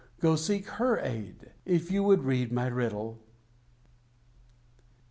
Go, 0.19 0.35
seek 0.35 0.65
her 0.65 0.97
aid, 0.97 1.51
If 1.63 1.91
you 1.91 2.01
would 2.01 2.23
read 2.23 2.51
my 2.51 2.65
riddle! 2.65 3.19